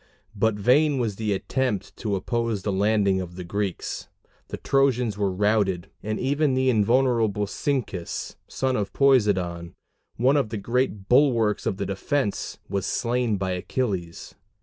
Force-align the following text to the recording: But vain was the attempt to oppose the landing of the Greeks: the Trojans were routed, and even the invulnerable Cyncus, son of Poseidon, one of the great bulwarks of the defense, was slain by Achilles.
But 0.35 0.55
vain 0.55 0.97
was 0.97 1.17
the 1.17 1.31
attempt 1.31 1.95
to 1.97 2.15
oppose 2.15 2.63
the 2.63 2.71
landing 2.73 3.21
of 3.21 3.35
the 3.35 3.43
Greeks: 3.43 4.07
the 4.47 4.57
Trojans 4.57 5.15
were 5.15 5.31
routed, 5.31 5.91
and 6.01 6.19
even 6.19 6.55
the 6.55 6.71
invulnerable 6.71 7.45
Cyncus, 7.45 8.35
son 8.47 8.75
of 8.75 8.93
Poseidon, 8.93 9.75
one 10.15 10.37
of 10.37 10.49
the 10.49 10.57
great 10.57 11.07
bulwarks 11.07 11.67
of 11.67 11.77
the 11.77 11.85
defense, 11.85 12.57
was 12.67 12.87
slain 12.87 13.37
by 13.37 13.51
Achilles. 13.51 14.33